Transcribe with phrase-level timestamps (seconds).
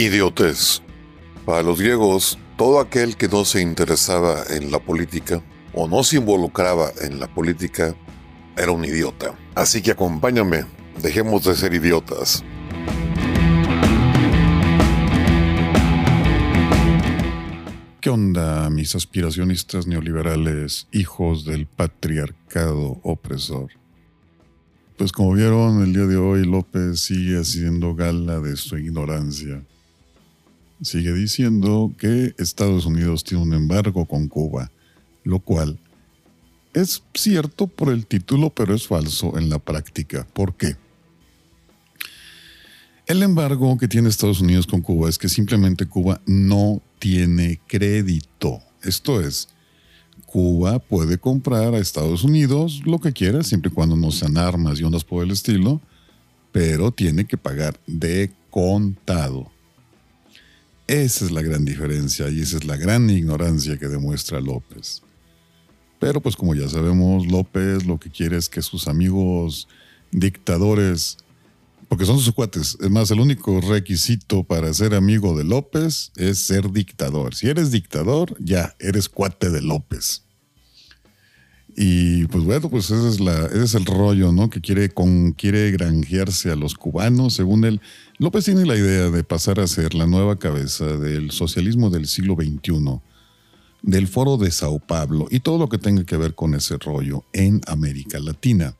[0.00, 0.80] Idiotez.
[1.44, 5.42] Para los griegos, todo aquel que no se interesaba en la política
[5.74, 7.96] o no se involucraba en la política
[8.56, 9.36] era un idiota.
[9.56, 10.66] Así que acompáñame,
[11.02, 12.44] dejemos de ser idiotas.
[18.00, 23.70] ¿Qué onda, mis aspiracionistas neoliberales, hijos del patriarcado opresor?
[24.96, 29.66] Pues como vieron, el día de hoy López sigue haciendo gala de su ignorancia
[30.82, 34.70] sigue diciendo que Estados Unidos tiene un embargo con Cuba,
[35.24, 35.78] lo cual
[36.74, 40.26] es cierto por el título, pero es falso en la práctica.
[40.32, 40.76] ¿Por qué?
[43.06, 48.60] El embargo que tiene Estados Unidos con Cuba es que simplemente Cuba no tiene crédito.
[48.82, 49.48] Esto es,
[50.26, 54.78] Cuba puede comprar a Estados Unidos lo que quiera, siempre y cuando no sean armas
[54.78, 55.80] y ondas por el estilo,
[56.52, 59.50] pero tiene que pagar de contado.
[60.88, 65.02] Esa es la gran diferencia y esa es la gran ignorancia que demuestra López.
[66.00, 69.68] Pero pues como ya sabemos, López lo que quiere es que sus amigos
[70.10, 71.18] dictadores,
[71.90, 76.38] porque son sus cuates, es más, el único requisito para ser amigo de López es
[76.38, 77.34] ser dictador.
[77.34, 80.22] Si eres dictador, ya, eres cuate de López.
[81.80, 84.50] Y pues bueno, pues ese es, la, ese es el rollo, ¿no?
[84.50, 87.80] Que quiere, con, quiere granjearse a los cubanos, según él.
[88.18, 92.34] López tiene la idea de pasar a ser la nueva cabeza del socialismo del siglo
[92.34, 93.00] XXI,
[93.82, 97.22] del foro de Sao Paulo y todo lo que tenga que ver con ese rollo
[97.32, 98.74] en América Latina.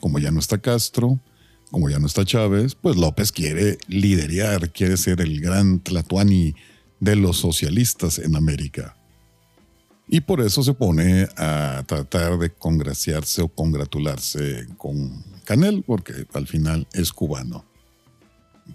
[0.00, 1.18] Como ya no está Castro,
[1.72, 6.54] como ya no está Chávez, pues López quiere liderar, quiere ser el gran Tlatuani
[7.00, 8.95] de los socialistas en América.
[10.08, 16.46] Y por eso se pone a tratar de congraciarse o congratularse con Canel, porque al
[16.46, 17.64] final es cubano.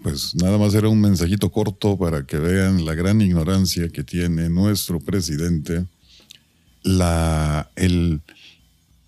[0.02, 4.48] Pues nada más era un mensajito corto para que vean la gran ignorancia que tiene
[4.48, 5.86] nuestro presidente,
[6.82, 7.70] la,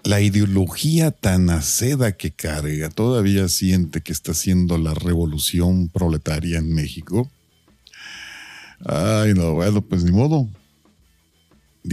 [0.02, 6.74] la ideología tan aceda que carga, todavía siente que está haciendo la revolución proletaria en
[6.74, 7.30] México.
[8.84, 10.48] Ay, no, bueno, pues ni modo,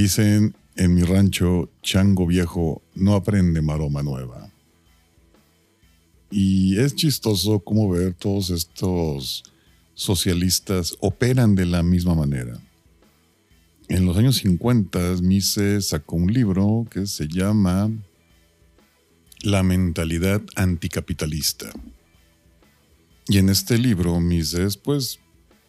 [0.02, 4.52] Dicen en mi rancho, chango viejo no aprende maroma nueva.
[6.32, 9.44] Y es chistoso como ver todos estos
[9.94, 12.60] socialistas operan de la misma manera.
[13.90, 17.92] En los años 50, Mises sacó un libro que se llama
[19.44, 21.72] La mentalidad anticapitalista.
[23.28, 25.20] Y en este libro, Mises, pues,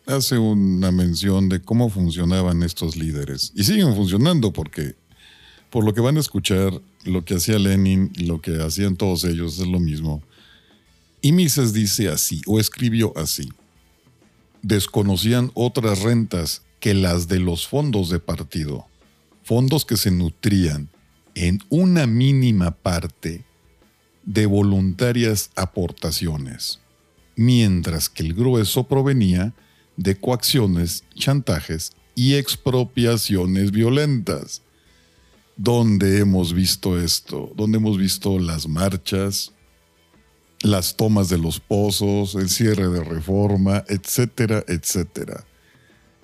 [0.07, 3.53] hace una mención de cómo funcionaban estos líderes.
[3.55, 4.97] Y siguen funcionando porque,
[5.71, 9.25] por lo que van a escuchar, lo que hacía Lenin y lo que hacían todos
[9.25, 10.23] ellos es lo mismo.
[11.21, 13.49] Y Mises dice así, o escribió así.
[14.63, 18.87] Desconocían otras rentas que las de los fondos de partido,
[19.45, 20.89] fondos que se nutrían
[21.35, 23.45] en una mínima parte
[24.25, 26.81] de voluntarias aportaciones,
[27.37, 29.53] mientras que el grueso provenía de
[30.21, 34.63] coacciones, chantajes y expropiaciones violentas.
[35.57, 37.53] ¿Dónde hemos visto esto?
[37.57, 39.53] ¿Dónde hemos visto las marchas,
[40.63, 45.45] las tomas de los pozos, el cierre de reforma, etcétera, etcétera?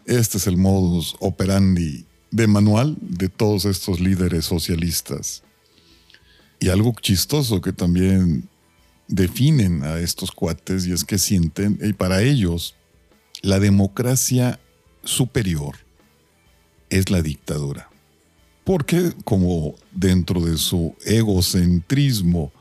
[0.07, 5.43] Este es el modus operandi de manual de todos estos líderes socialistas.
[6.61, 8.49] Y algo chistoso que también
[9.07, 12.75] definen a estos cuates y es que sienten, y para ellos,
[13.43, 14.61] la democracia
[15.05, 15.77] superior
[16.91, 17.91] es la dictadura.
[18.65, 22.53] Porque como dentro de su egocentrismo,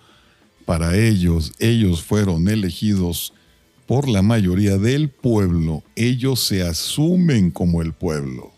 [0.66, 3.34] para ellos, ellos fueron elegidos
[3.86, 8.52] por la mayoría del pueblo, ellos se asumen como el pueblo.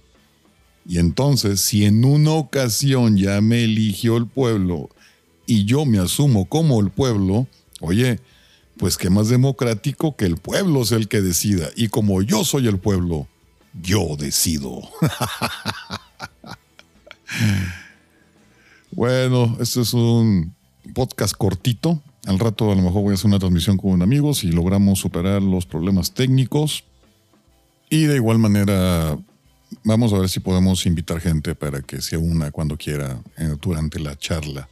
[0.88, 4.90] Y entonces, si en una ocasión ya me eligió el pueblo
[5.46, 7.48] y yo me asumo como el pueblo,
[7.80, 8.20] oye,
[8.80, 11.68] pues qué más democrático que el pueblo sea el que decida.
[11.76, 13.28] Y como yo soy el pueblo,
[13.74, 14.82] yo decido.
[18.92, 20.56] bueno, este es un
[20.96, 22.02] podcast cortito.
[22.26, 25.00] Al rato a lo mejor voy a hacer una transmisión con un amigo si logramos
[25.00, 26.86] superar los problemas técnicos.
[27.90, 29.18] Y de igual manera,
[29.84, 34.00] vamos a ver si podemos invitar gente para que se una cuando quiera eh, durante
[34.00, 34.70] la charla.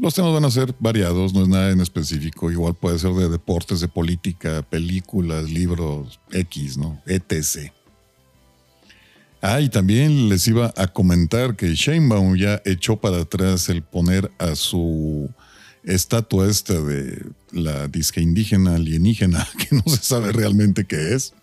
[0.00, 2.50] Los temas van a ser variados, no es nada en específico.
[2.50, 7.02] Igual puede ser de deportes, de política, películas, libros, X, ¿no?
[7.04, 7.70] etc.
[9.42, 14.30] Ah, y también les iba a comentar que Sheinbaum ya echó para atrás el poner
[14.38, 15.28] a su
[15.84, 17.22] estatua esta de
[17.52, 21.34] la disque indígena alienígena, que no se sabe realmente qué es.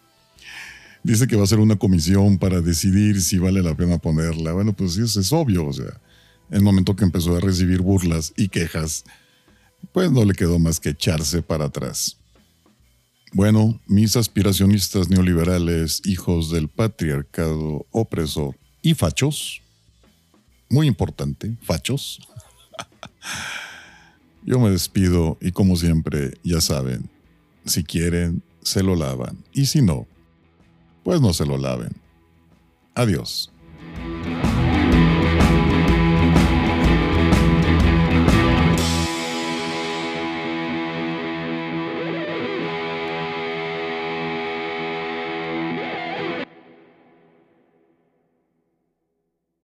[1.03, 4.53] Dice que va a ser una comisión para decidir si vale la pena ponerla.
[4.53, 5.67] Bueno, pues eso es obvio.
[5.67, 6.01] O sea,
[6.49, 9.03] el momento que empezó a recibir burlas y quejas,
[9.91, 12.17] pues no le quedó más que echarse para atrás.
[13.33, 19.61] Bueno, mis aspiracionistas neoliberales, hijos del patriarcado opresor y fachos,
[20.69, 22.19] muy importante, fachos.
[24.45, 27.09] Yo me despido y como siempre, ya saben,
[27.65, 30.07] si quieren, se lo lavan y si no,
[31.03, 31.91] pues no se lo laven.
[32.95, 33.51] Adiós.